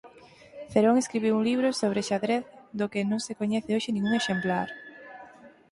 [0.71, 2.43] Cerón escribiu un libro sobre xadrez
[2.79, 4.69] do que non se coñece hoxe ningún exemplar.